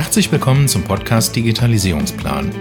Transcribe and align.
Herzlich 0.00 0.30
willkommen 0.30 0.68
zum 0.68 0.84
Podcast 0.84 1.34
Digitalisierungsplan. 1.34 2.52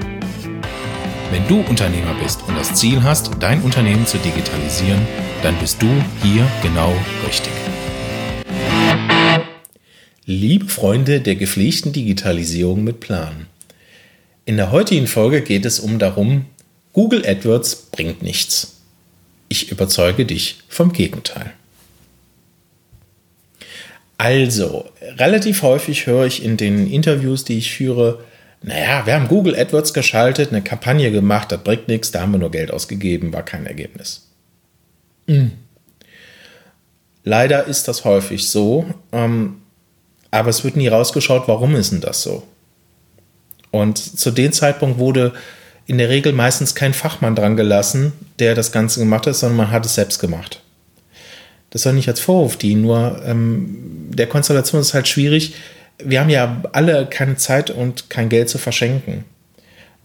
Wenn 1.30 1.48
du 1.48 1.60
Unternehmer 1.61 2.15
bist 2.19 2.41
und 2.48 2.57
das 2.57 2.73
Ziel 2.73 3.03
hast, 3.03 3.29
dein 3.40 3.61
Unternehmen 3.61 4.07
zu 4.07 4.17
digitalisieren, 4.17 4.99
dann 5.44 5.55
bist 5.60 5.79
du 5.79 5.86
hier 6.23 6.47
genau 6.63 6.92
richtig. 7.28 7.54
Liebe 10.26 10.65
Freunde 10.65 11.21
der 11.21 11.36
gepflegten 11.36 11.94
Digitalisierung 11.94 12.83
mit 12.83 13.01
Plan. 13.01 13.46
In 14.46 14.58
der 14.58 14.72
heutigen 14.72 15.06
Folge 15.06 15.44
geht 15.44 15.65
es 15.65 15.79
um 15.79 15.99
darum, 15.99 16.46
Google 16.92 17.24
AdWords 17.24 17.90
bringt 17.92 18.24
nichts. 18.24 18.82
Ich 19.48 19.72
überzeuge 19.72 20.26
dich 20.26 20.64
vom 20.70 20.92
Gegenteil. 20.92 21.54
Also, 24.18 24.86
relativ 25.18 25.62
häufig 25.62 26.08
höre 26.08 26.26
ich 26.26 26.44
in 26.44 26.58
den 26.58 26.90
Interviews, 26.90 27.44
die 27.44 27.58
ich 27.58 27.72
führe, 27.72 28.24
naja, 28.64 29.06
wir 29.06 29.14
haben 29.14 29.28
Google 29.28 29.56
AdWords 29.56 29.94
geschaltet, 29.94 30.50
eine 30.50 30.64
Kampagne 30.64 31.12
gemacht, 31.12 31.52
das 31.52 31.64
bringt 31.64 31.88
nichts, 31.88 32.12
da 32.12 32.22
haben 32.22 32.31
wir 32.31 32.39
nur 32.39 32.52
Geld 32.52 32.72
ausgegeben, 32.72 33.31
war 33.31 33.44
kein 33.44 33.67
Ergebnis. 33.67 34.27
Mhm. 35.27 35.52
Leider 37.23 37.66
ist 37.66 37.88
das 37.88 38.05
häufig 38.05 38.49
so, 38.49 38.85
ähm, 39.11 39.61
aber 40.31 40.49
es 40.49 40.63
wird 40.63 40.75
nie 40.75 40.88
rausgeschaut, 40.88 41.47
warum 41.47 41.75
ist 41.75 41.91
denn 41.91 42.02
das 42.02 42.23
so? 42.23 42.44
Und 43.70 43.97
zu 43.97 44.31
dem 44.31 44.52
Zeitpunkt 44.52 44.97
wurde 44.97 45.34
in 45.86 45.97
der 45.97 46.09
Regel 46.09 46.34
meistens 46.34 46.73
kein 46.73 46.94
Fachmann 46.94 47.36
dran 47.36 47.55
gelassen, 47.55 48.13
der 48.39 48.55
das 48.55 48.72
Ganze 48.72 48.99
gemacht 48.99 49.27
hat, 49.27 49.36
sondern 49.36 49.58
man 49.58 49.72
hat 49.72 49.86
es 49.86 49.95
selbst 49.95 50.20
gemacht. 50.20 50.61
Das 51.70 51.81
soll 51.84 51.94
nicht 51.94 52.07
als 52.07 52.20
Vorwurf 52.20 52.57
dienen, 52.57 52.81
nur 52.81 53.21
ähm, 53.26 54.09
der 54.09 54.27
Konstellation 54.27 54.81
ist 54.81 54.94
halt 54.94 55.08
schwierig. 55.08 55.55
Wir 56.03 56.21
haben 56.21 56.30
ja 56.30 56.63
alle 56.71 57.05
keine 57.08 57.35
Zeit 57.35 57.70
und 57.70 58.09
kein 58.09 58.30
Geld 58.30 58.49
zu 58.49 58.58
verschenken. 58.58 59.25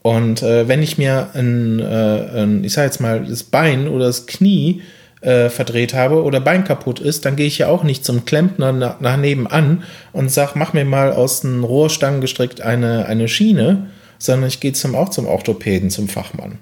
Und 0.03 0.42
äh, 0.42 0.67
wenn 0.67 0.83
ich 0.83 0.98
mir 0.98 1.31
ein, 1.34 1.78
äh, 1.78 2.42
ein, 2.42 2.64
ich 2.64 2.73
sag 2.73 2.84
jetzt 2.84 3.01
mal, 3.01 3.25
das 3.25 3.45
Bein 3.45 3.86
oder 3.86 4.06
das 4.06 4.27
Knie 4.27 4.83
äh, 5.20 5.48
verdreht 5.48 5.95
habe 5.95 6.25
oder 6.25 6.41
Bein 6.41 6.64
kaputt 6.64 6.98
ist, 6.98 7.25
dann 7.25 7.36
gehe 7.36 7.47
ich 7.47 7.59
ja 7.59 7.69
auch 7.69 7.84
nicht 7.84 8.05
zum 8.05 8.25
Klempner 8.25 8.73
nach, 8.73 9.01
nach 9.01 9.17
nebenan 9.17 9.84
und 10.12 10.31
sag, 10.31 10.56
mach 10.56 10.73
mir 10.73 10.84
mal 10.84 11.12
aus 11.12 11.42
den 11.42 11.62
Rohrstangen 11.62 12.20
gestrickt 12.20 12.61
eine, 12.61 13.06
eine 13.06 13.29
Schiene, 13.29 13.91
sondern 14.19 14.48
ich 14.48 14.58
gehe 14.58 14.73
zum, 14.73 14.97
auch 14.97 15.11
zum 15.11 15.27
Orthopäden, 15.27 15.91
zum 15.91 16.08
Fachmann. 16.08 16.58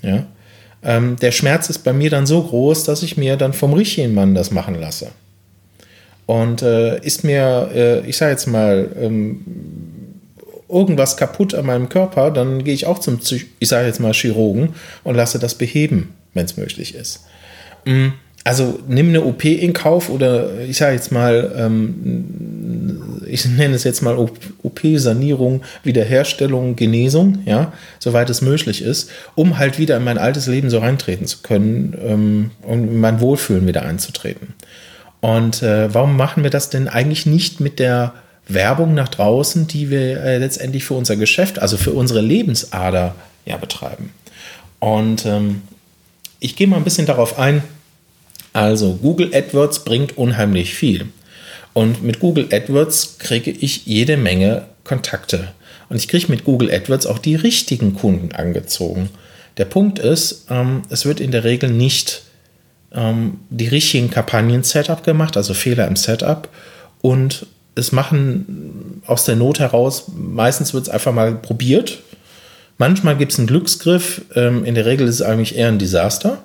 Ja. 0.00 0.24
Ähm, 0.84 1.16
der 1.16 1.32
Schmerz 1.32 1.70
ist 1.70 1.80
bei 1.80 1.92
mir 1.92 2.10
dann 2.10 2.26
so 2.26 2.42
groß, 2.42 2.84
dass 2.84 3.02
ich 3.02 3.16
mir 3.16 3.36
dann 3.36 3.52
vom 3.52 3.72
richtigen 3.72 4.14
Mann 4.14 4.34
das 4.34 4.50
machen 4.50 4.80
lasse. 4.80 5.10
Und 6.26 6.62
äh, 6.62 6.98
ist 7.00 7.24
mir, 7.24 7.70
äh, 7.74 8.06
ich 8.06 8.16
sage 8.16 8.32
jetzt 8.32 8.46
mal, 8.46 8.90
ähm, 9.00 9.44
irgendwas 10.68 11.16
kaputt 11.16 11.54
an 11.54 11.66
meinem 11.66 11.88
Körper, 11.88 12.30
dann 12.30 12.64
gehe 12.64 12.74
ich 12.74 12.86
auch 12.86 12.98
zum, 12.98 13.20
ich 13.58 13.68
sage 13.68 13.86
jetzt 13.86 14.00
mal, 14.00 14.14
Chirurgen 14.14 14.74
und 15.04 15.14
lasse 15.14 15.38
das 15.38 15.54
beheben, 15.54 16.14
wenn 16.32 16.46
es 16.46 16.56
möglich 16.56 16.94
ist. 16.94 17.24
Mhm 17.84 18.14
also 18.44 18.80
nimm 18.88 19.08
eine 19.08 19.22
OP 19.22 19.44
in 19.44 19.72
Kauf 19.72 20.08
oder 20.08 20.60
ich 20.60 20.78
sage 20.78 20.94
jetzt 20.94 21.12
mal, 21.12 21.52
ähm, 21.56 23.22
ich 23.26 23.46
nenne 23.46 23.74
es 23.74 23.84
jetzt 23.84 24.02
mal 24.02 24.16
OP-Sanierung, 24.62 25.62
Wiederherstellung, 25.84 26.74
Genesung, 26.74 27.38
ja, 27.44 27.72
soweit 28.00 28.30
es 28.30 28.42
möglich 28.42 28.82
ist, 28.82 29.10
um 29.36 29.58
halt 29.58 29.78
wieder 29.78 29.96
in 29.96 30.04
mein 30.04 30.18
altes 30.18 30.48
Leben 30.48 30.70
so 30.70 30.78
reintreten 30.78 31.26
zu 31.26 31.38
können 31.42 31.96
ähm, 32.04 32.50
und 32.62 32.88
in 32.88 33.00
mein 33.00 33.20
Wohlfühlen 33.20 33.66
wieder 33.66 33.82
einzutreten. 33.82 34.54
Und 35.20 35.62
äh, 35.62 35.94
warum 35.94 36.16
machen 36.16 36.42
wir 36.42 36.50
das 36.50 36.68
denn 36.68 36.88
eigentlich 36.88 37.26
nicht 37.26 37.60
mit 37.60 37.78
der 37.78 38.12
Werbung 38.48 38.92
nach 38.94 39.08
draußen, 39.08 39.68
die 39.68 39.88
wir 39.88 40.20
äh, 40.20 40.38
letztendlich 40.38 40.84
für 40.84 40.94
unser 40.94 41.14
Geschäft, 41.14 41.60
also 41.60 41.76
für 41.76 41.92
unsere 41.92 42.20
Lebensader 42.20 43.14
ja 43.46 43.56
betreiben? 43.56 44.12
Und 44.80 45.26
ähm, 45.26 45.62
ich 46.40 46.56
gehe 46.56 46.66
mal 46.66 46.78
ein 46.78 46.84
bisschen 46.84 47.06
darauf 47.06 47.38
ein, 47.38 47.62
also 48.52 48.94
Google 48.94 49.34
AdWords 49.34 49.84
bringt 49.84 50.16
unheimlich 50.18 50.74
viel. 50.74 51.06
Und 51.72 52.02
mit 52.02 52.20
Google 52.20 52.48
AdWords 52.52 53.16
kriege 53.18 53.50
ich 53.50 53.86
jede 53.86 54.16
Menge 54.16 54.66
Kontakte. 54.84 55.48
Und 55.88 55.96
ich 55.96 56.08
kriege 56.08 56.28
mit 56.28 56.44
Google 56.44 56.70
AdWords 56.70 57.06
auch 57.06 57.18
die 57.18 57.34
richtigen 57.34 57.94
Kunden 57.94 58.32
angezogen. 58.32 59.10
Der 59.56 59.64
Punkt 59.64 59.98
ist, 59.98 60.46
ähm, 60.50 60.82
es 60.88 61.04
wird 61.04 61.20
in 61.20 61.30
der 61.30 61.44
Regel 61.44 61.70
nicht 61.70 62.22
ähm, 62.94 63.40
die 63.50 63.68
richtigen 63.68 64.10
Kampagnen-Setup 64.10 65.04
gemacht, 65.04 65.36
also 65.36 65.54
Fehler 65.54 65.86
im 65.86 65.96
Setup. 65.96 66.48
Und 67.00 67.46
es 67.74 67.92
machen 67.92 69.02
aus 69.06 69.24
der 69.24 69.36
Not 69.36 69.58
heraus, 69.58 70.04
meistens 70.14 70.74
wird 70.74 70.84
es 70.84 70.90
einfach 70.90 71.12
mal 71.12 71.34
probiert. 71.34 72.00
Manchmal 72.78 73.16
gibt 73.16 73.32
es 73.32 73.38
einen 73.38 73.46
Glücksgriff, 73.46 74.22
ähm, 74.34 74.64
in 74.64 74.74
der 74.74 74.86
Regel 74.86 75.06
ist 75.08 75.16
es 75.16 75.22
eigentlich 75.22 75.56
eher 75.56 75.68
ein 75.68 75.78
Desaster. 75.78 76.44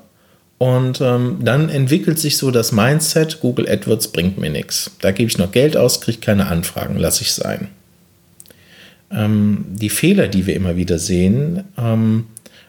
Und 0.58 1.02
ähm, 1.02 1.38
dann 1.42 1.70
entwickelt 1.70 2.18
sich 2.18 2.38
so 2.38 2.50
das 2.50 2.72
Mindset, 2.72 3.42
Google 3.42 3.70
AdWords 3.70 4.08
bringt 4.08 4.40
mir 4.40 4.50
nichts. 4.50 4.92
Da 5.02 5.12
gebe 5.12 5.30
ich 5.30 5.38
noch 5.38 5.52
Geld 5.52 5.78
aus, 5.78 6.02
kriege 6.02 6.20
keine 6.20 6.48
Anfragen, 6.48 6.98
lasse 6.98 7.22
ich 7.22 7.34
sein. 7.34 7.68
Ähm, 9.12 9.66
die 9.70 9.90
Fehler, 9.90 10.28
die 10.28 10.48
wir 10.48 10.56
immer 10.56 10.76
wieder 10.76 10.98
sehen 10.98 11.64
ähm, 11.78 12.26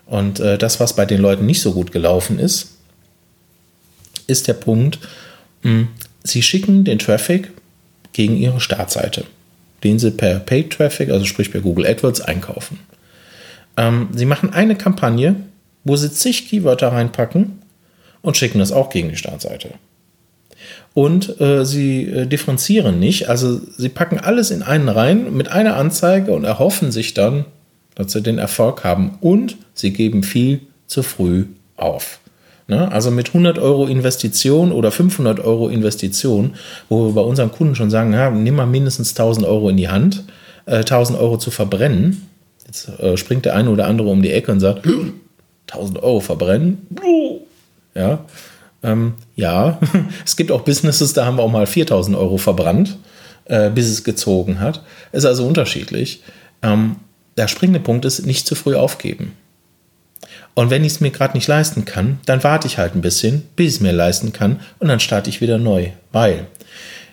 und 0.07 0.39
äh, 0.39 0.59
das, 0.59 0.81
was 0.81 0.95
bei 0.95 1.07
den 1.07 1.21
Leuten 1.21 1.47
nicht 1.47 1.63
so 1.63 1.73
gut 1.73 1.91
gelaufen 1.91 2.39
ist, 2.39 2.77
ist 4.27 4.47
der 4.47 4.53
Punkt, 4.53 4.99
mh, 5.63 5.71
hm, 5.71 5.89
sie 6.23 6.43
schicken 6.43 6.85
den 6.85 6.99
Traffic 6.99 7.51
gegen 8.13 8.37
ihre 8.37 8.61
Startseite, 8.61 9.25
den 9.83 9.99
sie 9.99 10.11
per 10.11 10.41
Paid 10.41 10.75
Traffic, 10.75 11.09
also 11.09 11.25
sprich 11.25 11.51
per 11.51 11.63
Google 11.63 11.87
AdWords, 11.87 12.21
einkaufen. 12.21 12.81
Ähm, 13.79 14.09
sie 14.15 14.27
machen 14.27 14.53
eine 14.53 14.77
Kampagne, 14.77 15.37
wo 15.85 15.97
sie 15.97 16.13
zig 16.13 16.49
Keywörter 16.49 16.93
reinpacken 16.93 17.63
und 18.23 18.37
schicken 18.37 18.59
das 18.59 18.73
auch 18.73 18.91
gegen 18.91 19.09
die 19.09 19.17
Startseite. 19.17 19.71
Und 20.95 21.41
äh, 21.41 21.65
sie 21.65 22.05
äh, 22.05 22.27
differenzieren 22.27 22.99
nicht, 22.99 23.29
also 23.29 23.61
sie 23.77 23.89
packen 23.89 24.19
alles 24.19 24.51
in 24.51 24.63
einen 24.63 24.89
rein 24.89 25.35
mit 25.37 25.51
einer 25.51 25.77
Anzeige 25.77 26.33
und 26.33 26.45
erhoffen 26.45 26.91
sich 26.91 27.15
dann, 27.15 27.45
dass 27.95 28.13
sie 28.13 28.23
den 28.23 28.39
Erfolg 28.39 28.85
haben. 28.85 29.19
Und 29.21 29.57
sie 29.75 29.93
geben 29.93 30.23
viel 30.23 30.61
zu 30.87 31.03
früh 31.03 31.47
auf. 31.77 32.21
Ne? 32.69 32.91
Also 32.93 33.11
mit 33.11 33.29
100 33.29 33.59
Euro 33.59 33.87
Investition 33.87 34.73
oder 34.73 34.91
500 34.91 35.41
Euro 35.41 35.69
Investition, 35.69 36.55
wo 36.89 37.07
wir 37.07 37.15
bei 37.15 37.21
unseren 37.23 37.51
Kunden 37.51 37.75
schon 37.75 37.91
sagen, 37.91 38.13
ja, 38.13 38.31
nimm 38.31 38.57
mal 38.57 38.67
mindestens 38.67 39.11
1000 39.11 39.47
Euro 39.47 39.69
in 39.71 39.77
die 39.77 39.89
Hand, 39.89 40.25
äh, 40.67 40.79
1000 40.79 41.19
Euro 41.19 41.39
zu 41.39 41.51
verbrennen. 41.51 42.29
Jetzt 42.67 42.89
äh, 43.01 43.17
springt 43.17 43.47
der 43.47 43.57
eine 43.57 43.71
oder 43.71 43.87
andere 43.87 44.09
um 44.09 44.21
die 44.23 44.33
Ecke 44.33 44.53
und 44.53 44.61
sagt, 44.61 44.87
1000 45.71 46.03
Euro 46.03 46.21
verbrennen? 46.21 46.87
Ja, 47.99 48.25
ähm, 48.83 49.15
ja. 49.35 49.81
es 50.25 50.37
gibt 50.37 50.53
auch 50.53 50.63
Businesses, 50.63 51.13
da 51.13 51.27
haben 51.27 51.37
wir 51.37 51.43
auch 51.43 51.51
mal 51.51 51.67
4000 51.67 52.17
Euro 52.17 52.39
verbrannt, 52.39 52.97
äh, 53.47 53.71
bis 53.71 53.89
es 53.89 54.05
gezogen 54.05 54.61
hat. 54.61 54.83
Ist 55.13 55.25
also 55.25 55.47
unterschiedlich. 55.47 56.23
Ähm, 56.63 56.97
der 57.37 57.49
springende 57.49 57.81
Punkt 57.81 58.05
ist, 58.05 58.25
nicht 58.25 58.47
zu 58.47 58.55
früh 58.55 58.77
aufgeben. 58.77 59.33
Und 60.55 60.71
wenn 60.71 60.85
ich 60.85 60.95
es 60.95 61.01
mir 61.01 61.11
gerade 61.11 61.37
nicht 61.37 61.47
leisten 61.47 61.85
kann, 61.85 62.19
dann 62.27 62.43
warte 62.43 62.67
ich 62.67 62.79
halt 62.79 62.95
ein 62.95 63.01
bisschen, 63.01 63.43
bis 63.55 63.69
ich 63.69 63.75
es 63.75 63.81
mir 63.81 63.93
leisten 63.93 64.33
kann 64.33 64.61
und 64.79 64.89
dann 64.89 65.01
starte 65.01 65.31
ich 65.31 65.41
wieder 65.41 65.59
neu. 65.59 65.91
Weil 66.11 66.47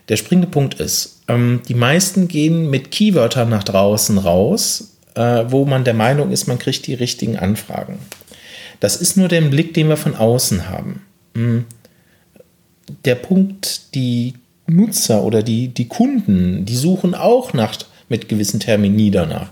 der 0.10 0.18
springende 0.18 0.50
Punkt 0.50 0.76
ist, 0.80 1.22
ähm, 1.28 1.62
die 1.68 1.76
meisten 1.76 2.28
gehen 2.28 2.70
mit 2.70 2.92
Keywörtern 2.92 3.50
nach 3.50 3.64
draußen 3.64 4.18
raus, 4.18 4.96
äh, 5.16 5.46
wo 5.48 5.66
man 5.66 5.84
der 5.84 5.94
Meinung 5.94 6.32
ist, 6.32 6.48
man 6.48 6.60
kriegt 6.60 6.88
die 6.88 6.94
richtigen 6.94 7.38
Anfragen. 7.38 8.00
Das 8.80 8.96
ist 8.96 9.18
nur 9.18 9.28
der 9.28 9.42
Blick, 9.42 9.74
den 9.74 9.90
wir 9.90 9.98
von 9.98 10.16
außen 10.16 10.70
haben. 10.70 11.02
Hm. 11.36 11.66
Der 13.04 13.16
Punkt, 13.16 13.96
die 13.96 14.34
Nutzer 14.68 15.24
oder 15.24 15.44
die, 15.44 15.70
die 15.70 15.88
Kunden, 15.88 16.66
die 16.66 16.76
suchen 16.76 17.16
auch 17.16 17.54
nach, 17.54 17.78
mit 18.10 18.30
gewissen 18.30 18.60
Termini 18.60 19.12
danach. 19.12 19.50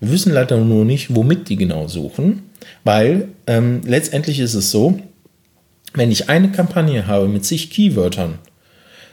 Wir 0.00 0.10
wissen 0.10 0.32
leider 0.32 0.58
nur 0.58 0.84
nicht, 0.84 1.14
womit 1.14 1.48
die 1.48 1.56
genau 1.56 1.88
suchen, 1.88 2.42
weil 2.82 3.28
ähm, 3.46 3.80
letztendlich 3.86 4.40
ist 4.40 4.54
es 4.54 4.70
so, 4.70 4.98
wenn 5.94 6.10
ich 6.10 6.28
eine 6.28 6.50
Kampagne 6.50 7.06
habe 7.06 7.28
mit 7.28 7.44
zig 7.44 7.70
Keywörtern, 7.70 8.38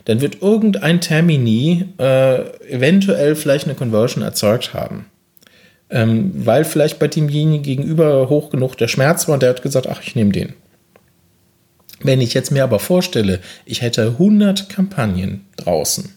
dann 0.06 0.20
wird 0.20 0.42
irgendein 0.42 1.00
Termini 1.00 1.86
äh, 2.00 2.42
eventuell 2.68 3.36
vielleicht 3.36 3.66
eine 3.66 3.76
Conversion 3.76 4.24
erzeugt 4.24 4.74
haben 4.74 5.06
ähm, 5.92 6.32
weil 6.34 6.64
vielleicht 6.64 7.00
bei 7.00 7.08
demjenigen 7.08 7.64
gegenüber 7.64 8.30
hoch 8.30 8.50
genug 8.50 8.76
der 8.78 8.88
Schmerz 8.88 9.28
war 9.28 9.36
und 9.36 9.44
der 9.44 9.50
hat 9.50 9.62
gesagt, 9.62 9.88
ach, 9.88 10.02
ich 10.02 10.16
nehme 10.16 10.32
den. 10.32 10.54
Wenn 12.02 12.22
ich 12.22 12.34
jetzt 12.34 12.52
mir 12.52 12.64
aber 12.64 12.80
vorstelle, 12.80 13.40
ich 13.66 13.82
hätte 13.82 14.08
100 14.08 14.70
Kampagnen 14.70 15.46
draußen 15.58 16.10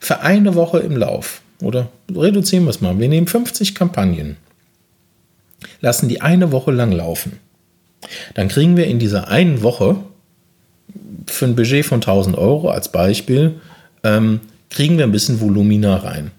für 0.00 0.20
eine 0.20 0.54
Woche 0.54 0.80
im 0.80 0.96
Lauf, 0.96 1.42
oder 1.62 1.88
reduzieren 2.14 2.64
wir 2.64 2.70
es 2.70 2.80
mal, 2.80 2.98
wir 2.98 3.08
nehmen 3.08 3.28
50 3.28 3.74
Kampagnen, 3.74 4.36
lassen 5.80 6.08
die 6.08 6.20
eine 6.20 6.50
Woche 6.50 6.72
lang 6.72 6.90
laufen, 6.90 7.38
dann 8.34 8.48
kriegen 8.48 8.76
wir 8.76 8.88
in 8.88 8.98
dieser 8.98 9.28
einen 9.28 9.62
Woche 9.62 9.96
für 11.26 11.46
ein 11.46 11.54
Budget 11.54 11.86
von 11.86 12.00
1000 12.00 12.36
Euro 12.36 12.68
als 12.68 12.90
Beispiel, 12.90 13.60
ähm, 14.02 14.40
kriegen 14.70 14.98
wir 14.98 15.04
ein 15.04 15.12
bisschen 15.12 15.40
Volumina 15.40 15.96
rein. 15.96 16.32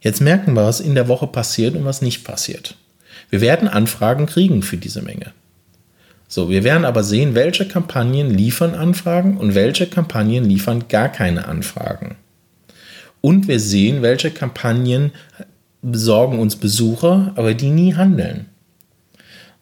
Jetzt 0.00 0.20
merken 0.20 0.54
wir, 0.54 0.64
was 0.64 0.80
in 0.80 0.94
der 0.94 1.08
Woche 1.08 1.26
passiert 1.26 1.74
und 1.76 1.84
was 1.84 2.02
nicht 2.02 2.24
passiert. 2.24 2.76
Wir 3.28 3.40
werden 3.40 3.68
Anfragen 3.68 4.26
kriegen 4.26 4.62
für 4.62 4.76
diese 4.76 5.02
Menge. 5.02 5.32
So, 6.26 6.48
wir 6.48 6.64
werden 6.64 6.84
aber 6.84 7.02
sehen, 7.02 7.34
welche 7.34 7.66
Kampagnen 7.66 8.30
liefern 8.30 8.74
Anfragen 8.74 9.36
und 9.36 9.54
welche 9.54 9.86
Kampagnen 9.86 10.44
liefern 10.44 10.84
gar 10.88 11.08
keine 11.08 11.46
Anfragen. 11.48 12.16
Und 13.20 13.48
wir 13.48 13.60
sehen, 13.60 14.00
welche 14.00 14.30
Kampagnen 14.30 15.12
besorgen 15.82 16.38
uns 16.38 16.56
Besucher, 16.56 17.32
aber 17.36 17.54
die 17.54 17.70
nie 17.70 17.94
handeln. 17.94 18.46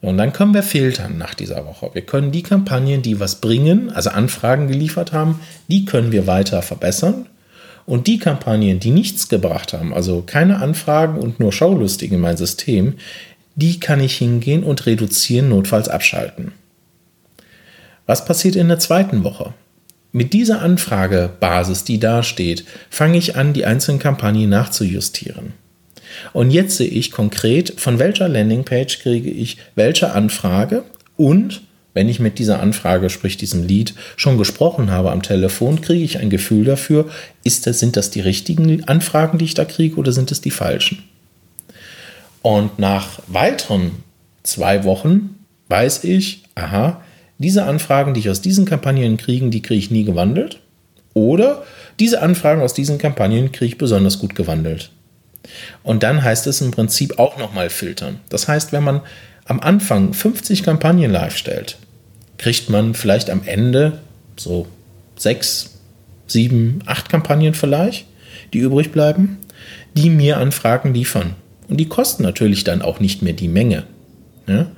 Und 0.01 0.19
dann 0.19 0.33
können 0.33 0.55
wir 0.55 0.63
filtern 0.63 1.19
nach 1.19 1.35
dieser 1.35 1.67
Woche. 1.67 1.91
Wir 1.93 2.03
können 2.03 2.31
die 2.31 2.43
Kampagnen, 2.43 3.03
die 3.03 3.19
was 3.19 3.41
bringen, 3.41 3.91
also 3.91 4.11
Anfragen 4.11 4.69
geliefert 4.69 5.13
haben, 5.13 5.41
die 5.67 5.85
können 5.85 6.13
wir 6.13 6.27
weiter 6.27 6.63
verbessern. 6.63 7.27
Und 7.89 8.07
die 8.07 8.19
Kampagnen, 8.19 8.81
die 8.81 8.91
nichts 8.91 9.31
gebracht 9.31 9.73
haben, 9.73 9.95
also 9.95 10.21
keine 10.21 10.61
Anfragen 10.61 11.19
und 11.19 11.41
nur 11.41 11.53
Schaulustige 11.53 12.17
in 12.17 12.21
mein 12.21 12.37
System, 12.37 12.97
die 13.55 13.81
kann 13.81 14.01
ich 14.01 14.19
hingehen 14.19 14.63
und 14.63 14.85
reduzieren, 14.85 15.49
notfalls 15.49 15.89
abschalten. 15.89 16.53
Was 18.05 18.27
passiert 18.27 18.57
in 18.57 18.69
der 18.69 18.79
zweiten 18.79 19.25
Woche? 19.25 19.55
Mit 20.13 20.35
dieser 20.35 20.61
Anfragebasis, 20.61 21.85
die 21.85 21.99
da 21.99 22.23
steht, 22.23 22.67
fange 22.91 23.17
ich 23.17 23.37
an, 23.37 23.55
die 23.55 23.65
einzelnen 23.65 24.01
Kampagnen 24.01 24.51
nachzujustieren. 24.51 25.55
Und 26.35 26.51
jetzt 26.51 26.77
sehe 26.77 26.89
ich 26.89 27.11
konkret, 27.11 27.81
von 27.81 27.99
welcher 27.99 28.29
Landingpage 28.29 28.99
kriege 28.99 29.31
ich 29.31 29.57
welche 29.77 30.13
Anfrage 30.13 30.85
und 31.17 31.63
wenn 31.99 32.09
ich 32.09 32.21
mit 32.21 32.39
dieser 32.39 32.61
Anfrage, 32.61 33.11
sprich 33.11 33.39
diesem 33.39 33.67
Lead, 33.67 33.93
schon 34.15 34.39
gesprochen 34.39 34.93
habe 34.93 35.11
am 35.11 35.21
Telefon, 35.21 35.81
kriege 35.81 36.05
ich 36.05 36.21
ein 36.21 36.31
Gefühl 36.31 36.65
dafür, 36.65 37.07
ist 37.43 37.67
das, 37.67 37.81
sind 37.81 37.97
das 37.97 38.11
die 38.11 38.21
richtigen 38.21 38.85
Anfragen, 38.85 39.37
die 39.37 39.47
ich 39.47 39.55
da 39.55 39.65
kriege 39.65 39.97
oder 39.97 40.13
sind 40.13 40.31
es 40.31 40.41
die 40.41 40.53
falschen? 40.53 41.03
Und 42.41 42.79
nach 42.79 43.19
weiteren 43.27 43.91
zwei 44.45 44.85
Wochen 44.85 45.45
weiß 45.71 46.05
ich, 46.05 46.45
aha, 46.55 47.03
diese 47.39 47.65
Anfragen, 47.65 48.15
die 48.15 48.21
ich 48.21 48.31
aus 48.31 48.43
diesen 48.43 48.65
Kampagnen 48.65 49.17
kriege, 49.17 49.51
die 49.51 49.61
kriege 49.61 49.81
ich 49.81 49.91
nie 49.91 50.05
gewandelt. 50.05 50.61
Oder 51.15 51.65
diese 51.99 52.23
Anfragen 52.23 52.63
aus 52.63 52.75
diesen 52.75 52.99
Kampagnen 52.99 53.51
kriege 53.51 53.73
ich 53.73 53.77
besonders 53.77 54.21
gut 54.21 54.37
gewandelt. 54.37 54.93
Und 55.83 56.05
dann 56.05 56.23
heißt 56.23 56.47
es 56.47 56.61
im 56.61 56.71
Prinzip 56.71 57.19
auch 57.19 57.39
nochmal 57.39 57.71
filtern. 57.71 58.21
Das 58.29 58.47
heißt, 58.47 58.71
wenn 58.71 58.85
man 58.85 59.01
am 59.47 59.59
Anfang 59.59 60.13
50 60.13 60.63
Kampagnen 60.63 61.11
live 61.11 61.37
stellt, 61.37 61.77
kriegt 62.39 62.71
man 62.71 62.95
vielleicht 62.95 63.31
am 63.31 63.43
Ende 63.45 63.99
so 64.37 64.67
sechs, 65.17 65.79
sieben, 66.27 66.81
acht 66.87 67.09
Kampagnen 67.09 67.55
vielleicht, 67.55 68.07
die 68.53 68.59
übrig 68.59 68.93
bleiben, 68.93 69.39
die 69.95 70.11
mir 70.11 70.39
Anfragen 70.39 70.95
liefern. 70.95 71.35
Und 71.69 71.79
die 71.79 71.89
kosten 71.89 72.23
natürlich 72.23 72.65
dann 72.65 72.81
auch 72.81 73.01
nicht 73.01 73.23
mehr 73.23 73.35
die 73.35 73.49
Menge. 73.49 73.85
Ja? 74.47 74.69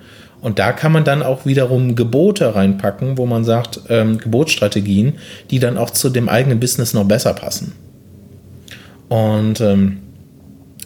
Und 0.40 0.58
da 0.58 0.72
kann 0.72 0.92
man 0.92 1.04
dann 1.04 1.22
auch 1.22 1.44
wiederum 1.44 1.94
Gebote 1.94 2.54
reinpacken, 2.54 3.18
wo 3.18 3.26
man 3.26 3.44
sagt, 3.44 3.80
ähm, 3.88 4.18
Gebotsstrategien, 4.18 5.14
die 5.50 5.58
dann 5.58 5.76
auch 5.76 5.90
zu 5.90 6.08
dem 6.08 6.28
eigenen 6.28 6.60
Business 6.60 6.94
noch 6.94 7.04
besser 7.04 7.34
passen. 7.34 7.72
Und 9.08 9.60
ähm, 9.60 9.98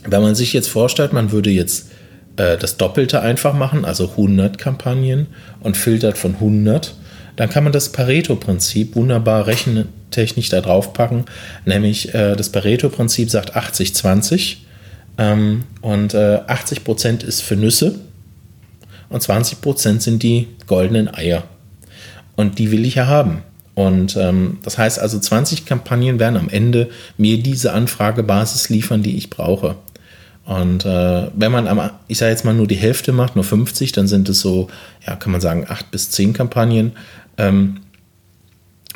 wenn 0.07 0.23
man 0.23 0.35
sich 0.35 0.53
jetzt 0.53 0.69
vorstellt, 0.69 1.13
man 1.13 1.31
würde 1.31 1.51
jetzt 1.51 1.91
äh, 2.37 2.57
das 2.57 2.77
Doppelte 2.77 3.21
einfach 3.21 3.55
machen, 3.55 3.85
also 3.85 4.11
100 4.11 4.59
Kampagnen 4.59 5.27
und 5.61 5.77
filtert 5.77 6.19
von 6.19 6.35
100, 6.35 6.95
dann 7.37 7.51
kann 7.51 7.65
man 7.65 7.73
das 7.73 7.91
Pareto-Prinzip 7.91 8.95
wunderbar 8.95 9.47
rechentechnisch 9.47 10.49
da 10.49 10.61
drauf 10.61 10.93
packen. 10.93 11.25
Nämlich 11.65 12.15
äh, 12.15 12.37
das 12.37 12.51
Pareto-Prinzip 12.51 13.31
sagt 13.31 13.57
80-20 13.57 14.57
ähm, 15.19 15.65
und 15.81 16.15
äh, 16.15 16.41
80% 16.47 17.25
ist 17.25 17.41
für 17.41 17.57
Nüsse 17.57 17.97
und 19.09 19.23
20% 19.23 20.01
sind 20.01 20.23
die 20.23 20.49
goldenen 20.67 21.13
Eier. 21.13 21.45
Und 22.37 22.59
die 22.59 22.71
will 22.71 22.85
ich 22.85 22.97
ja 22.97 23.07
haben. 23.07 23.43
Und 23.75 24.17
ähm, 24.17 24.59
das 24.63 24.79
heißt 24.79 25.01
also, 25.01 25.19
20 25.19 25.67
Kampagnen 25.67 26.21
werden 26.21 26.37
am 26.37 26.49
Ende 26.49 26.91
mir 27.17 27.43
diese 27.43 27.73
Anfragebasis 27.73 28.69
liefern, 28.69 29.03
die 29.03 29.17
ich 29.17 29.31
brauche. 29.31 29.77
Und 30.45 30.85
äh, 30.85 31.31
wenn 31.35 31.53
man, 31.53 31.67
am, 31.67 31.91
ich 32.07 32.19
sage 32.19 32.31
jetzt 32.31 32.45
mal, 32.45 32.55
nur 32.55 32.67
die 32.67 32.75
Hälfte 32.75 33.13
macht, 33.13 33.35
nur 33.35 33.45
50, 33.45 33.93
dann 33.93 34.07
sind 34.07 34.29
es 34.29 34.41
so, 34.41 34.69
ja, 35.07 35.17
kann 35.17 35.33
man 35.33 35.41
sagen, 35.41 35.67
acht 35.69 35.91
bis 35.91 36.11
zehn 36.11 36.33
Kampagnen. 36.35 36.93
Ähm, 37.39 37.81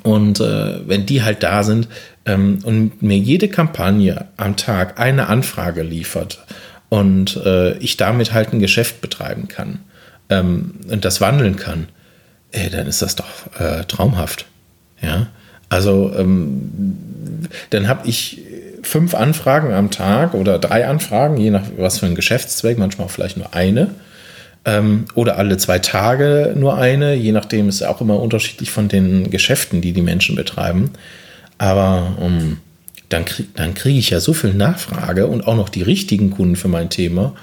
und 0.03 0.41
äh, 0.41 0.87
wenn 0.87 1.07
die 1.07 1.23
halt 1.23 1.43
da 1.43 1.63
sind 1.63 1.89
ähm, 2.27 2.59
und 2.65 3.03
mir 3.03 3.19
jede 3.19 3.49
Kampagne 3.49 4.27
am 4.37 4.57
Tag 4.57 5.01
eine 5.01 5.29
Anfrage 5.29 5.83
liefert 5.83 6.45
und 6.89 7.37
äh, 7.45 7.77
ich 7.79 7.97
damit 7.97 8.33
halt 8.33 8.53
ein 8.53 8.61
Geschäft 8.61 9.01
betreiben 9.01 9.49
kann 9.49 9.81
ähm, 10.29 10.75
und 10.91 11.05
das 11.05 11.21
wandeln 11.21 11.57
kann, 11.57 11.89
ey, 12.53 12.71
dann 12.71 12.87
ist 12.87 13.03
das 13.03 13.17
doch 13.17 13.59
äh, 13.59 13.85
traumhaft. 13.85 14.47
Ja, 15.03 15.29
also 15.69 16.13
ähm, 16.17 16.71
dann 17.71 17.89
habe 17.89 18.09
ich 18.09 18.41
fünf 18.83 19.15
Anfragen 19.15 19.73
am 19.73 19.91
Tag 19.91 20.35
oder 20.35 20.59
drei 20.59 20.87
Anfragen, 20.87 21.37
je 21.37 21.51
nach 21.51 21.65
was 21.77 21.99
für 21.99 22.07
ein 22.07 22.15
Geschäftszweck, 22.15 22.79
manchmal 22.79 23.07
auch 23.07 23.11
vielleicht 23.11 23.37
nur 23.37 23.55
eine. 23.55 23.91
Ähm, 24.65 25.07
oder 25.15 25.39
alle 25.39 25.57
zwei 25.57 25.79
Tage 25.79 26.55
nur 26.57 26.77
eine, 26.77 27.15
je 27.15 27.33
nachdem 27.33 27.69
ist 27.69 27.83
auch 27.83 28.01
immer 28.01 28.21
unterschiedlich 28.21 28.71
von 28.71 28.89
den 28.89 29.31
Geschäften, 29.31 29.81
die 29.81 29.93
die 29.93 30.03
Menschen 30.03 30.37
betreiben. 30.37 30.91
Aber 31.59 32.17
um, 32.21 32.39
ähm, 32.39 32.57
dann, 33.09 33.25
krieg, 33.25 33.49
kriege 33.75 33.99
ich 33.99 34.11
ja 34.11 34.21
so 34.21 34.33
viel 34.33 34.55
Nachfrage 34.55 35.27
und 35.27 35.47
auch 35.47 35.57
noch 35.57 35.69
die 35.69 35.83
richtigen 35.83 36.31
Kunden 36.31 36.57
für 36.57 36.69
mein 36.69 36.91
Thema, 36.91 37.35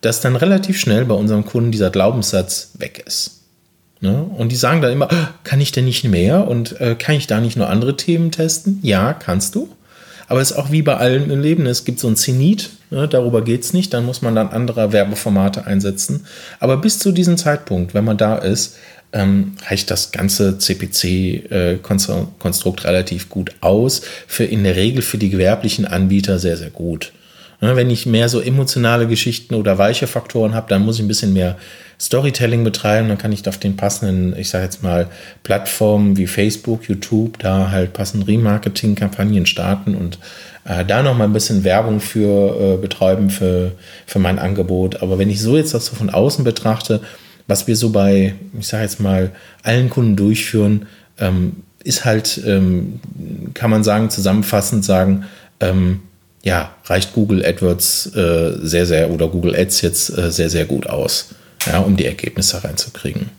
dass 0.00 0.20
dann 0.20 0.36
relativ 0.36 0.80
schnell 0.80 1.04
bei 1.04 1.14
unserem 1.14 1.44
Kunden 1.44 1.70
dieser 1.70 1.90
Glaubenssatz 1.90 2.72
weg 2.78 3.04
ist. 3.06 3.42
Ne? 4.00 4.22
Und 4.22 4.50
die 4.50 4.56
sagen 4.56 4.80
dann 4.80 4.92
immer, 4.92 5.12
ah, 5.12 5.34
kann 5.44 5.60
ich 5.60 5.72
denn 5.72 5.84
nicht 5.84 6.04
mehr 6.04 6.48
und 6.48 6.80
äh, 6.80 6.94
kann 6.94 7.16
ich 7.16 7.26
da 7.26 7.40
nicht 7.40 7.56
nur 7.56 7.68
andere 7.68 7.96
Themen 7.96 8.30
testen? 8.30 8.78
Ja, 8.82 9.12
kannst 9.12 9.54
du. 9.54 9.68
Aber 10.30 10.40
es 10.40 10.52
ist 10.52 10.56
auch 10.56 10.70
wie 10.70 10.80
bei 10.82 10.96
allem 10.96 11.28
im 11.28 11.40
Leben. 11.40 11.66
Es 11.66 11.84
gibt 11.84 11.98
so 11.98 12.06
ein 12.06 12.14
Zenit, 12.14 12.70
ne, 12.90 13.08
darüber 13.08 13.42
geht 13.42 13.64
es 13.64 13.72
nicht. 13.72 13.92
Dann 13.92 14.06
muss 14.06 14.22
man 14.22 14.36
dann 14.36 14.50
andere 14.50 14.92
Werbeformate 14.92 15.66
einsetzen. 15.66 16.24
Aber 16.60 16.76
bis 16.76 17.00
zu 17.00 17.10
diesem 17.10 17.36
Zeitpunkt, 17.36 17.94
wenn 17.94 18.04
man 18.04 18.16
da 18.16 18.36
ist, 18.36 18.76
ähm, 19.12 19.56
reicht 19.66 19.90
das 19.90 20.12
ganze 20.12 20.56
CPC-Konstrukt 20.56 22.84
äh, 22.84 22.86
relativ 22.86 23.28
gut 23.28 23.56
aus. 23.60 24.02
Für 24.28 24.44
in 24.44 24.62
der 24.62 24.76
Regel 24.76 25.02
für 25.02 25.18
die 25.18 25.30
gewerblichen 25.30 25.84
Anbieter 25.84 26.38
sehr, 26.38 26.56
sehr 26.56 26.70
gut. 26.70 27.10
Ne, 27.62 27.76
wenn 27.76 27.90
ich 27.90 28.06
mehr 28.06 28.30
so 28.30 28.40
emotionale 28.40 29.06
Geschichten 29.06 29.54
oder 29.54 29.76
weiche 29.76 30.06
Faktoren 30.06 30.54
habe, 30.54 30.68
dann 30.70 30.82
muss 30.82 30.96
ich 30.96 31.02
ein 31.02 31.08
bisschen 31.08 31.34
mehr 31.34 31.56
Storytelling 32.00 32.64
betreiben. 32.64 33.08
Dann 33.08 33.18
kann 33.18 33.32
ich 33.32 33.46
auf 33.46 33.58
den 33.58 33.76
passenden, 33.76 34.34
ich 34.38 34.48
sage 34.48 34.64
jetzt 34.64 34.82
mal, 34.82 35.08
Plattformen 35.42 36.16
wie 36.16 36.26
Facebook, 36.26 36.88
YouTube, 36.88 37.38
da 37.38 37.70
halt 37.70 37.92
passende 37.92 38.26
Remarketing-Kampagnen 38.26 39.44
starten 39.44 39.94
und 39.94 40.18
äh, 40.64 40.86
da 40.86 41.02
noch 41.02 41.14
mal 41.16 41.24
ein 41.24 41.34
bisschen 41.34 41.62
Werbung 41.62 42.00
für 42.00 42.76
äh, 42.76 42.76
betreiben 42.78 43.28
für, 43.28 43.72
für 44.06 44.18
mein 44.18 44.38
Angebot. 44.38 45.02
Aber 45.02 45.18
wenn 45.18 45.28
ich 45.28 45.42
so 45.42 45.58
jetzt 45.58 45.74
das 45.74 45.86
so 45.86 45.94
von 45.94 46.08
außen 46.08 46.44
betrachte, 46.44 47.02
was 47.46 47.66
wir 47.66 47.76
so 47.76 47.90
bei, 47.90 48.34
ich 48.58 48.68
sage 48.68 48.84
jetzt 48.84 49.00
mal, 49.00 49.32
allen 49.62 49.90
Kunden 49.90 50.16
durchführen, 50.16 50.86
ähm, 51.18 51.56
ist 51.84 52.06
halt, 52.06 52.40
ähm, 52.46 53.00
kann 53.52 53.70
man 53.70 53.84
sagen, 53.84 54.08
zusammenfassend 54.08 54.82
sagen, 54.84 55.24
ähm, 55.60 56.00
ja, 56.42 56.74
reicht 56.84 57.12
Google 57.12 57.44
AdWords 57.44 58.14
äh, 58.14 58.58
sehr, 58.62 58.86
sehr 58.86 59.10
oder 59.10 59.28
Google 59.28 59.54
Ads 59.54 59.82
jetzt 59.82 60.16
äh, 60.16 60.30
sehr, 60.30 60.50
sehr 60.50 60.64
gut 60.64 60.86
aus, 60.86 61.34
ja, 61.66 61.80
um 61.80 61.96
die 61.96 62.06
Ergebnisse 62.06 62.62
reinzukriegen. 62.64 63.30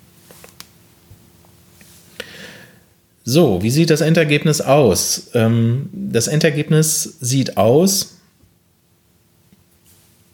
So, 3.24 3.62
wie 3.62 3.70
sieht 3.70 3.90
das 3.90 4.02
Endergebnis 4.02 4.62
aus? 4.62 5.30
Ähm, 5.34 5.90
das 5.94 6.28
Endergebnis 6.28 7.18
sieht 7.22 7.58
aus. 7.58 8.18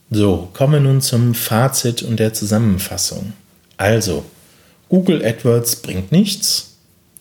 So, 0.09 0.49
kommen 0.53 0.73
wir 0.73 0.79
nun 0.79 1.01
zum 1.01 1.35
Fazit 1.35 2.01
und 2.01 2.17
der 2.17 2.33
Zusammenfassung. 2.33 3.33
Also, 3.75 4.23
Google 4.87 5.23
AdWords 5.25 5.77
bringt 5.77 6.13
nichts. 6.13 6.77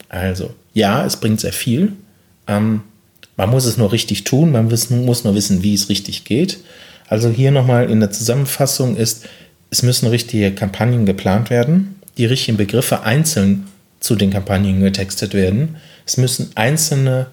Also, 0.09 0.55
ja, 0.73 1.05
es 1.05 1.17
bringt 1.17 1.41
sehr 1.41 1.53
viel. 1.53 1.93
Ähm, 2.47 2.83
man 3.37 3.51
muss 3.51 3.67
es 3.67 3.77
nur 3.77 3.93
richtig 3.93 4.25
tun, 4.25 4.53
man 4.53 4.69
muss 4.69 5.25
nur 5.25 5.35
wissen, 5.35 5.63
wie 5.63 5.75
es 5.75 5.89
richtig 5.89 6.25
geht. 6.25 6.59
Also 7.09 7.29
hier 7.29 7.51
nochmal 7.51 7.91
in 7.91 8.01
der 8.01 8.11
Zusammenfassung 8.11 8.97
ist, 8.97 9.27
es 9.71 9.83
müssen 9.83 10.07
richtige 10.07 10.53
Kampagnen 10.53 11.07
geplant 11.07 11.51
werden, 11.51 11.97
die 12.19 12.27
richtigen 12.27 12.57
Begriffe 12.57 13.03
einzeln 13.03 13.67
zu 14.01 14.17
den 14.17 14.31
Kampagnen 14.31 14.81
getextet 14.81 15.35
werden. 15.35 15.77
Es 16.07 16.17
müssen 16.17 16.51
einzelne 16.55 17.27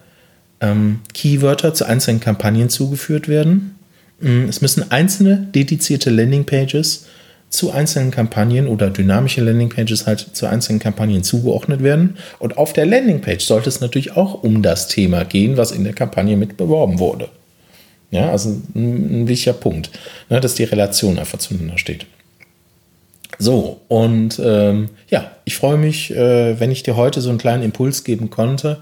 ähm, 0.59 1.01
Keywörter 1.13 1.73
zu 1.73 1.85
einzelnen 1.85 2.19
Kampagnen 2.19 2.69
zugeführt 2.69 3.27
werden. 3.27 3.75
Mm, 4.19 4.45
es 4.49 4.61
müssen 4.61 4.91
einzelne 4.91 5.47
dedizierte 5.53 6.09
Landingpages 6.09 7.05
zu 7.53 7.71
einzelnen 7.71 8.09
Kampagnen 8.09 8.67
oder 8.67 8.89
dynamische 8.89 9.41
Landingpages 9.41 10.07
halt 10.07 10.25
zu 10.33 10.47
einzelnen 10.47 10.79
Kampagnen 10.79 11.23
zugeordnet 11.23 11.83
werden. 11.83 12.17
Und 12.39 12.57
auf 12.57 12.73
der 12.73 12.87
Landingpage 12.87 13.45
sollte 13.45 13.69
es 13.69 13.79
natürlich 13.79 14.17
auch 14.17 14.41
um 14.43 14.63
das 14.63 14.87
Thema 14.87 15.23
gehen, 15.23 15.55
was 15.55 15.71
in 15.71 15.83
der 15.83 15.93
Kampagne 15.93 16.35
mit 16.35 16.57
beworben 16.57 16.97
wurde. 16.97 17.29
Ja, 18.09 18.31
also 18.31 18.59
ein, 18.73 19.21
ein 19.23 19.27
wichtiger 19.27 19.53
Punkt, 19.53 19.91
ne, 20.29 20.41
dass 20.41 20.55
die 20.55 20.63
Relation 20.63 21.19
einfach 21.19 21.37
zueinander 21.37 21.77
steht. 21.77 22.07
So, 23.37 23.81
und 23.87 24.41
ähm, 24.43 24.89
ja, 25.09 25.31
ich 25.45 25.55
freue 25.55 25.77
mich, 25.77 26.09
äh, 26.09 26.59
wenn 26.59 26.71
ich 26.71 26.81
dir 26.81 26.95
heute 26.95 27.21
so 27.21 27.29
einen 27.29 27.37
kleinen 27.37 27.61
Impuls 27.61 28.03
geben 28.03 28.31
konnte. 28.31 28.79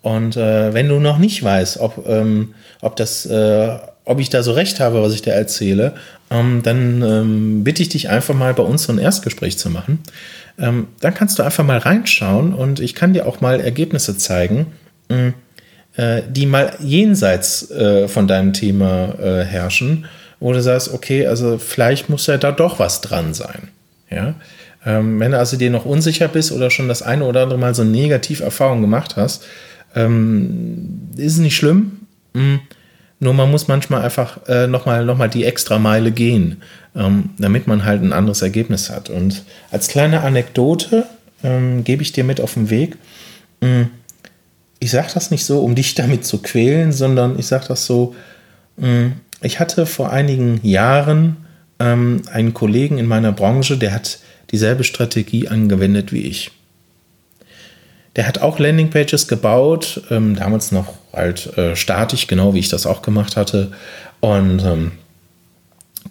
Und 0.00 0.36
äh, 0.36 0.72
wenn 0.72 0.88
du 0.88 1.00
noch 1.00 1.18
nicht 1.18 1.42
weißt, 1.42 1.80
ob, 1.80 2.06
ähm, 2.08 2.54
ob, 2.82 2.94
das, 2.94 3.26
äh, 3.26 3.78
ob 4.04 4.20
ich 4.20 4.30
da 4.30 4.44
so 4.44 4.52
recht 4.52 4.78
habe, 4.78 5.02
was 5.02 5.12
ich 5.12 5.22
dir 5.22 5.32
erzähle, 5.32 5.94
ähm, 6.32 6.62
dann 6.62 7.02
ähm, 7.02 7.64
bitte 7.64 7.82
ich 7.82 7.90
dich 7.90 8.08
einfach 8.08 8.34
mal 8.34 8.54
bei 8.54 8.62
uns 8.62 8.84
so 8.84 8.92
ein 8.92 8.98
Erstgespräch 8.98 9.58
zu 9.58 9.70
machen. 9.70 10.00
Ähm, 10.58 10.88
dann 11.00 11.14
kannst 11.14 11.38
du 11.38 11.42
einfach 11.42 11.64
mal 11.64 11.78
reinschauen 11.78 12.54
und 12.54 12.80
ich 12.80 12.94
kann 12.94 13.12
dir 13.12 13.26
auch 13.26 13.40
mal 13.40 13.60
Ergebnisse 13.60 14.16
zeigen, 14.16 14.66
mh, 15.08 15.34
äh, 15.96 16.22
die 16.28 16.46
mal 16.46 16.74
jenseits 16.80 17.70
äh, 17.70 18.08
von 18.08 18.26
deinem 18.26 18.52
Thema 18.52 19.14
äh, 19.20 19.44
herrschen, 19.44 20.06
wo 20.40 20.52
du 20.52 20.62
sagst, 20.62 20.92
okay, 20.92 21.26
also 21.26 21.58
vielleicht 21.58 22.08
muss 22.08 22.26
ja 22.26 22.38
da 22.38 22.50
doch 22.50 22.78
was 22.78 23.00
dran 23.02 23.34
sein. 23.34 23.68
Ja? 24.10 24.34
Ähm, 24.84 25.20
wenn 25.20 25.32
du 25.32 25.38
also 25.38 25.56
dir 25.56 25.70
noch 25.70 25.84
unsicher 25.84 26.28
bist 26.28 26.50
oder 26.50 26.70
schon 26.70 26.88
das 26.88 27.02
eine 27.02 27.24
oder 27.24 27.42
andere 27.42 27.58
Mal 27.58 27.74
so 27.74 27.84
Negativerfahrung 27.84 28.80
gemacht 28.80 29.16
hast, 29.16 29.44
ähm, 29.94 31.10
ist 31.16 31.38
nicht 31.38 31.56
schlimm. 31.56 32.06
Nur 33.22 33.34
man 33.34 33.52
muss 33.52 33.68
manchmal 33.68 34.02
einfach 34.02 34.48
äh, 34.48 34.66
nochmal 34.66 35.04
noch 35.04 35.16
mal 35.16 35.28
die 35.28 35.44
extra 35.44 35.78
Meile 35.78 36.10
gehen, 36.10 36.60
ähm, 36.96 37.30
damit 37.38 37.68
man 37.68 37.84
halt 37.84 38.02
ein 38.02 38.12
anderes 38.12 38.42
Ergebnis 38.42 38.90
hat. 38.90 39.10
Und 39.10 39.44
als 39.70 39.86
kleine 39.86 40.22
Anekdote 40.22 41.06
ähm, 41.44 41.84
gebe 41.84 42.02
ich 42.02 42.10
dir 42.10 42.24
mit 42.24 42.40
auf 42.40 42.54
den 42.54 42.68
Weg. 42.68 42.96
Mhm. 43.60 43.90
Ich 44.80 44.90
sage 44.90 45.06
das 45.14 45.30
nicht 45.30 45.44
so, 45.44 45.60
um 45.60 45.76
dich 45.76 45.94
damit 46.00 46.24
zu 46.26 46.38
quälen, 46.38 46.90
sondern 46.90 47.38
ich 47.38 47.46
sage 47.46 47.66
das 47.68 47.86
so, 47.86 48.16
mhm. 48.76 49.12
ich 49.40 49.60
hatte 49.60 49.86
vor 49.86 50.10
einigen 50.10 50.58
Jahren 50.66 51.36
ähm, 51.78 52.22
einen 52.32 52.54
Kollegen 52.54 52.98
in 52.98 53.06
meiner 53.06 53.30
Branche, 53.30 53.78
der 53.78 53.94
hat 53.94 54.18
dieselbe 54.50 54.82
Strategie 54.82 55.46
angewendet 55.46 56.12
wie 56.12 56.22
ich. 56.22 56.50
Der 58.16 58.26
hat 58.26 58.40
auch 58.40 58.58
Landingpages 58.58 59.26
gebaut, 59.26 60.02
ähm, 60.10 60.36
damals 60.36 60.70
noch 60.70 60.94
halt 61.12 61.56
äh, 61.56 61.76
statisch, 61.76 62.26
genau 62.26 62.54
wie 62.54 62.58
ich 62.58 62.68
das 62.68 62.86
auch 62.86 63.02
gemacht 63.02 63.36
hatte. 63.36 63.72
Und 64.20 64.62
ähm, 64.64 64.92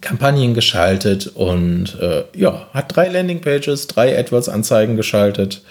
Kampagnen 0.00 0.54
geschaltet 0.54 1.28
und 1.28 1.98
äh, 2.00 2.24
ja, 2.34 2.68
hat 2.72 2.94
drei 2.94 3.08
Landingpages, 3.08 3.86
drei 3.86 4.18
AdWords-Anzeigen 4.18 4.96
geschaltet, 4.96 5.62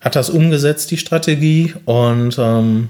hat 0.00 0.16
das 0.16 0.30
umgesetzt, 0.30 0.90
die 0.90 0.98
Strategie, 0.98 1.74
und 1.84 2.36
ähm, 2.38 2.88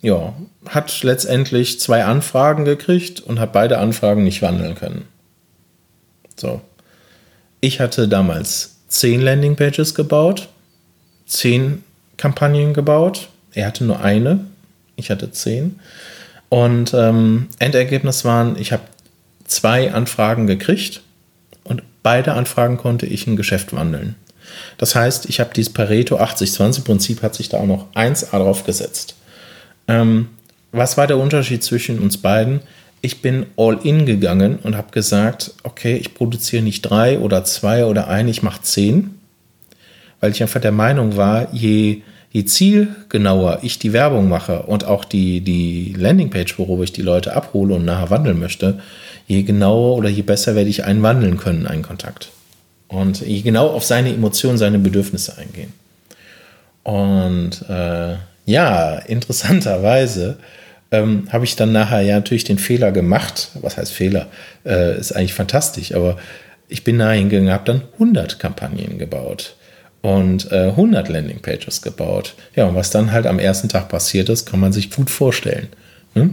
ja, 0.00 0.34
hat 0.68 1.02
letztendlich 1.02 1.80
zwei 1.80 2.04
Anfragen 2.04 2.64
gekriegt 2.64 3.20
und 3.20 3.40
hat 3.40 3.52
beide 3.52 3.78
Anfragen 3.78 4.24
nicht 4.24 4.42
wandeln 4.42 4.74
können. 4.74 5.06
So. 6.36 6.60
Ich 7.60 7.80
hatte 7.80 8.06
damals 8.06 8.76
zehn 8.86 9.20
Landingpages 9.20 9.94
gebaut, 9.94 10.48
zehn 11.26 11.82
Kampagnen 12.18 12.74
gebaut. 12.74 13.28
Er 13.54 13.66
hatte 13.66 13.84
nur 13.84 14.00
eine, 14.00 14.40
ich 14.96 15.10
hatte 15.10 15.32
zehn. 15.32 15.80
Und 16.50 16.92
ähm, 16.92 17.48
Endergebnis 17.58 18.26
waren, 18.26 18.56
ich 18.58 18.72
habe 18.72 18.82
zwei 19.44 19.92
Anfragen 19.92 20.46
gekriegt 20.46 21.00
und 21.64 21.82
beide 22.02 22.34
Anfragen 22.34 22.76
konnte 22.76 23.06
ich 23.06 23.26
in 23.26 23.36
Geschäft 23.36 23.72
wandeln. 23.72 24.16
Das 24.76 24.94
heißt, 24.94 25.30
ich 25.30 25.40
habe 25.40 25.50
dieses 25.54 25.72
Pareto 25.72 26.18
80-20-Prinzip 26.18 27.22
hat 27.22 27.34
sich 27.34 27.48
da 27.48 27.58
auch 27.58 27.66
noch 27.66 27.90
1A 27.94 28.38
drauf 28.38 28.64
gesetzt. 28.64 29.14
Ähm, 29.88 30.28
was 30.72 30.98
war 30.98 31.06
der 31.06 31.16
Unterschied 31.16 31.64
zwischen 31.64 31.98
uns 31.98 32.18
beiden? 32.18 32.60
ich 33.00 33.22
bin 33.22 33.46
all 33.56 33.78
in 33.84 34.06
gegangen 34.06 34.58
und 34.62 34.76
habe 34.76 34.90
gesagt, 34.90 35.52
okay, 35.62 35.96
ich 35.96 36.14
produziere 36.14 36.62
nicht 36.62 36.82
drei 36.82 37.18
oder 37.18 37.44
zwei 37.44 37.84
oder 37.84 38.08
ein, 38.08 38.28
ich 38.28 38.42
mache 38.42 38.62
zehn, 38.62 39.17
weil 40.20 40.32
ich 40.32 40.42
einfach 40.42 40.60
der 40.60 40.72
Meinung 40.72 41.16
war, 41.16 41.52
je, 41.52 42.02
je 42.30 42.44
zielgenauer 42.44 43.60
ich 43.62 43.78
die 43.78 43.92
Werbung 43.92 44.28
mache 44.28 44.62
und 44.62 44.84
auch 44.84 45.04
die, 45.04 45.40
die 45.40 45.94
Landingpage, 45.96 46.58
worüber 46.58 46.84
ich 46.84 46.92
die 46.92 47.02
Leute 47.02 47.34
abhole 47.34 47.74
und 47.74 47.84
nachher 47.84 48.10
wandeln 48.10 48.38
möchte, 48.38 48.80
je 49.26 49.42
genauer 49.42 49.96
oder 49.96 50.08
je 50.08 50.22
besser 50.22 50.54
werde 50.54 50.70
ich 50.70 50.84
einen 50.84 51.02
wandeln 51.02 51.36
können, 51.36 51.66
einen 51.66 51.82
Kontakt. 51.82 52.30
Und 52.88 53.20
je 53.20 53.42
genau 53.42 53.68
auf 53.68 53.84
seine 53.84 54.12
Emotionen, 54.12 54.56
seine 54.56 54.78
Bedürfnisse 54.78 55.36
eingehen. 55.36 55.72
Und 56.82 57.68
äh, 57.68 58.16
ja, 58.46 58.94
interessanterweise 58.94 60.38
ähm, 60.90 61.28
habe 61.30 61.44
ich 61.44 61.54
dann 61.54 61.72
nachher 61.72 62.00
ja 62.00 62.14
natürlich 62.14 62.44
den 62.44 62.58
Fehler 62.58 62.92
gemacht. 62.92 63.50
Was 63.60 63.76
heißt 63.76 63.92
Fehler? 63.92 64.28
Äh, 64.64 64.98
ist 64.98 65.12
eigentlich 65.12 65.34
fantastisch, 65.34 65.94
aber 65.94 66.16
ich 66.66 66.82
bin 66.82 66.96
nachher 66.96 67.18
hingegangen, 67.18 67.52
habe 67.52 67.64
dann 67.66 67.82
100 67.94 68.38
Kampagnen 68.38 68.98
gebaut 68.98 69.54
und 70.08 70.50
äh, 70.52 70.68
100 70.68 71.08
Landingpages 71.08 71.82
gebaut. 71.82 72.34
Ja, 72.56 72.66
und 72.66 72.74
was 72.74 72.90
dann 72.90 73.12
halt 73.12 73.26
am 73.26 73.38
ersten 73.38 73.68
Tag 73.68 73.88
passiert 73.88 74.28
ist, 74.28 74.46
kann 74.46 74.60
man 74.60 74.72
sich 74.72 74.90
gut 74.90 75.10
vorstellen. 75.10 75.68
Ne? 76.14 76.30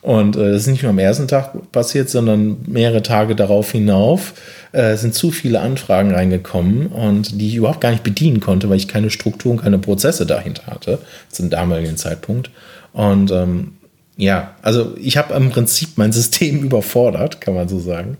Und 0.00 0.36
äh, 0.36 0.52
das 0.52 0.62
ist 0.62 0.66
nicht 0.68 0.82
nur 0.82 0.90
am 0.90 0.98
ersten 0.98 1.28
Tag 1.28 1.70
passiert, 1.72 2.08
sondern 2.08 2.58
mehrere 2.66 3.02
Tage 3.02 3.34
darauf 3.34 3.72
hinauf 3.72 4.32
äh, 4.72 4.96
sind 4.96 5.14
zu 5.14 5.30
viele 5.30 5.60
Anfragen 5.60 6.12
reingekommen 6.12 6.86
und 6.86 7.40
die 7.40 7.48
ich 7.48 7.56
überhaupt 7.56 7.80
gar 7.80 7.90
nicht 7.90 8.04
bedienen 8.04 8.40
konnte, 8.40 8.70
weil 8.70 8.76
ich 8.76 8.88
keine 8.88 9.10
Struktur 9.10 9.52
und 9.52 9.62
keine 9.62 9.78
Prozesse 9.78 10.24
dahinter 10.24 10.66
hatte 10.66 10.98
zum 11.28 11.50
damaligen 11.50 11.96
Zeitpunkt. 11.96 12.50
Und 12.92 13.30
ähm, 13.30 13.72
ja, 14.18 14.56
also 14.62 14.96
ich 15.00 15.16
habe 15.16 15.32
im 15.34 15.50
Prinzip 15.50 15.90
mein 15.96 16.10
System 16.10 16.62
überfordert, 16.64 17.40
kann 17.40 17.54
man 17.54 17.68
so 17.68 17.78
sagen. 17.78 18.18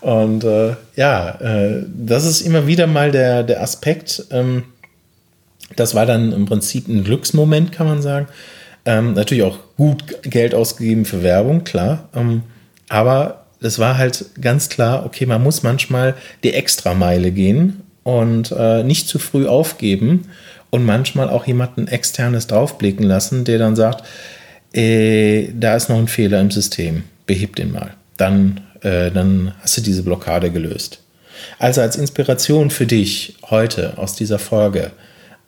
Und 0.00 0.44
äh, 0.44 0.76
ja, 0.96 1.30
äh, 1.40 1.82
das 1.88 2.26
ist 2.26 2.42
immer 2.42 2.66
wieder 2.66 2.86
mal 2.86 3.10
der, 3.10 3.42
der 3.42 3.62
Aspekt. 3.62 4.26
Ähm, 4.30 4.64
das 5.76 5.94
war 5.94 6.04
dann 6.04 6.32
im 6.32 6.44
Prinzip 6.44 6.88
ein 6.88 7.04
Glücksmoment, 7.04 7.72
kann 7.72 7.86
man 7.86 8.02
sagen. 8.02 8.28
Ähm, 8.84 9.14
natürlich 9.14 9.44
auch 9.44 9.58
gut 9.78 10.22
Geld 10.22 10.54
ausgegeben 10.54 11.06
für 11.06 11.22
Werbung, 11.22 11.64
klar. 11.64 12.10
Ähm, 12.14 12.42
aber 12.90 13.46
es 13.62 13.78
war 13.78 13.96
halt 13.96 14.26
ganz 14.42 14.68
klar, 14.68 15.06
okay, 15.06 15.24
man 15.24 15.42
muss 15.42 15.62
manchmal 15.62 16.16
die 16.44 16.52
Extrameile 16.52 17.30
gehen 17.30 17.82
und 18.02 18.52
äh, 18.52 18.82
nicht 18.82 19.08
zu 19.08 19.18
früh 19.18 19.46
aufgeben 19.46 20.28
und 20.68 20.84
manchmal 20.84 21.30
auch 21.30 21.46
jemanden 21.46 21.88
externes 21.88 22.46
draufblicken 22.46 23.06
lassen, 23.06 23.44
der 23.44 23.58
dann 23.58 23.74
sagt, 23.74 24.04
äh, 24.72 25.48
da 25.52 25.76
ist 25.76 25.88
noch 25.88 25.98
ein 25.98 26.08
Fehler 26.08 26.40
im 26.40 26.50
System, 26.50 27.04
behib 27.26 27.56
den 27.56 27.72
mal. 27.72 27.94
Dann, 28.16 28.60
äh, 28.82 29.10
dann 29.10 29.52
hast 29.60 29.76
du 29.76 29.80
diese 29.80 30.02
Blockade 30.02 30.50
gelöst. 30.50 31.00
Also 31.58 31.80
als 31.80 31.96
Inspiration 31.96 32.70
für 32.70 32.86
dich 32.86 33.36
heute 33.50 33.98
aus 33.98 34.14
dieser 34.14 34.38
Folge, 34.38 34.92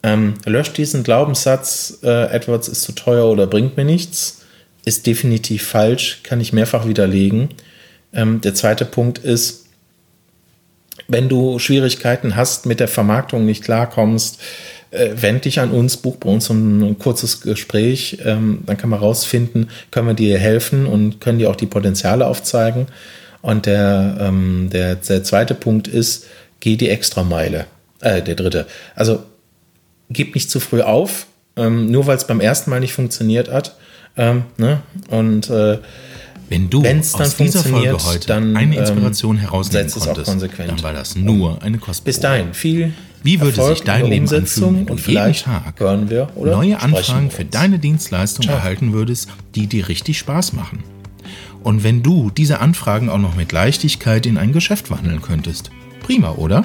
ähm, 0.02 0.34
löscht 0.46 0.76
diesen 0.78 1.04
Glaubenssatz, 1.04 1.98
äh, 2.02 2.30
Edwards 2.32 2.68
ist 2.68 2.82
zu 2.82 2.92
teuer 2.92 3.26
oder 3.26 3.46
bringt 3.46 3.76
mir 3.76 3.84
nichts, 3.84 4.42
ist 4.84 5.06
definitiv 5.06 5.66
falsch, 5.66 6.20
kann 6.24 6.40
ich 6.40 6.52
mehrfach 6.52 6.88
widerlegen. 6.88 7.50
Ähm, 8.12 8.40
der 8.40 8.54
zweite 8.54 8.84
Punkt 8.84 9.18
ist, 9.18 9.66
wenn 11.08 11.28
du 11.28 11.58
Schwierigkeiten 11.58 12.36
hast, 12.36 12.66
mit 12.66 12.80
der 12.80 12.88
Vermarktung 12.88 13.44
nicht 13.44 13.62
klarkommst, 13.62 14.40
äh, 14.92 15.10
wend 15.16 15.44
dich 15.46 15.58
an 15.58 15.70
uns, 15.70 15.96
buch 15.96 16.16
bei 16.16 16.28
uns 16.28 16.50
ein, 16.50 16.98
kurzes 16.98 17.40
Gespräch, 17.40 18.18
ähm, 18.24 18.60
dann 18.66 18.76
kann 18.76 18.90
man 18.90 19.00
rausfinden, 19.00 19.70
können 19.90 20.06
wir 20.06 20.14
dir 20.14 20.38
helfen 20.38 20.86
und 20.86 21.20
können 21.20 21.38
dir 21.38 21.50
auch 21.50 21.56
die 21.56 21.66
Potenziale 21.66 22.26
aufzeigen. 22.26 22.86
Und 23.40 23.66
der, 23.66 24.18
ähm, 24.20 24.68
der, 24.70 24.96
der 24.96 25.24
zweite 25.24 25.54
Punkt 25.54 25.88
ist, 25.88 26.26
geh 26.60 26.76
die 26.76 26.90
Extrameile. 26.90 27.66
Äh, 28.00 28.22
der 28.22 28.34
dritte. 28.34 28.66
Also 28.94 29.22
gib 30.10 30.34
nicht 30.34 30.50
zu 30.50 30.60
früh 30.60 30.82
auf, 30.82 31.26
ähm, 31.56 31.90
nur 31.90 32.06
weil 32.06 32.16
es 32.16 32.26
beim 32.26 32.40
ersten 32.40 32.70
Mal 32.70 32.80
nicht 32.80 32.92
funktioniert 32.92 33.50
hat. 33.50 33.76
Ähm, 34.16 34.44
ne? 34.58 34.82
Und 35.08 35.48
äh, 35.48 35.78
wenn 36.50 36.68
du 36.68 36.82
Wenn's 36.82 37.14
aus 37.14 37.36
dieser 37.36 37.62
Folge 37.64 37.96
heute 38.04 38.26
dann, 38.26 38.54
eine 38.54 38.76
Inspiration 38.76 39.36
ähm, 39.36 39.42
herausnehmen 39.42 39.90
konntest, 39.90 40.58
dann 40.58 40.82
war 40.82 40.92
das 40.92 41.16
nur 41.16 41.62
eine 41.62 41.78
Kostenprobe. 41.78 42.04
Bis 42.04 42.20
dahin, 42.20 42.52
viel 42.52 42.92
Wie 43.22 43.40
würde 43.40 43.56
Erfolg 43.56 43.76
sich 43.76 43.84
dein 43.84 44.06
Leben 44.06 44.28
anfühlen, 44.28 44.88
wenn 44.88 44.96
du 44.96 45.10
jeden 45.10 45.34
Tag 45.34 45.80
neue 46.36 46.80
Anfragen 46.80 47.30
für 47.30 47.44
deine 47.44 47.78
Dienstleistung 47.78 48.44
Ciao. 48.44 48.56
erhalten 48.56 48.92
würdest, 48.92 49.28
die 49.54 49.66
dir 49.66 49.88
richtig 49.88 50.18
Spaß 50.18 50.54
machen? 50.54 50.82
Und 51.62 51.84
wenn 51.84 52.02
du 52.02 52.30
diese 52.30 52.60
Anfragen 52.60 53.08
auch 53.08 53.18
noch 53.18 53.36
mit 53.36 53.52
Leichtigkeit 53.52 54.26
in 54.26 54.36
ein 54.36 54.52
Geschäft 54.52 54.90
wandeln 54.90 55.22
könntest? 55.22 55.70
Prima, 56.02 56.32
oder? 56.32 56.64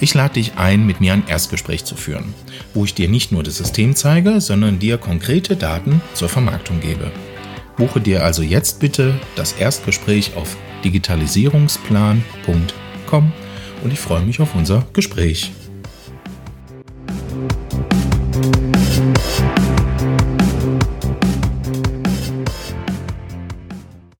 Ich 0.00 0.14
lade 0.14 0.34
dich 0.34 0.52
ein, 0.56 0.86
mit 0.86 1.00
mir 1.00 1.14
ein 1.14 1.26
Erstgespräch 1.26 1.84
zu 1.84 1.96
führen, 1.96 2.32
wo 2.74 2.84
ich 2.84 2.94
dir 2.94 3.08
nicht 3.08 3.32
nur 3.32 3.42
das 3.42 3.56
System 3.56 3.96
zeige, 3.96 4.40
sondern 4.40 4.78
dir 4.78 4.98
konkrete 4.98 5.56
Daten 5.56 6.00
zur 6.14 6.28
Vermarktung 6.28 6.78
gebe. 6.80 7.10
Buche 7.76 8.00
dir 8.00 8.24
also 8.24 8.42
jetzt 8.42 8.78
bitte 8.80 9.14
das 9.34 9.52
Erstgespräch 9.52 10.32
auf 10.36 10.56
digitalisierungsplan.com 10.84 13.32
und 13.82 13.92
ich 13.92 13.98
freue 13.98 14.22
mich 14.22 14.40
auf 14.40 14.54
unser 14.54 14.86
Gespräch. 14.92 15.50